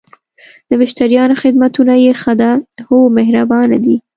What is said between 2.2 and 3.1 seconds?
ښه ده؟ هو،